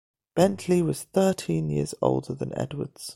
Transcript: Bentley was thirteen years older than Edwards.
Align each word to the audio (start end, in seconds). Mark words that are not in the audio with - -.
Bentley 0.33 0.81
was 0.81 1.03
thirteen 1.03 1.69
years 1.69 1.93
older 2.01 2.33
than 2.33 2.57
Edwards. 2.57 3.09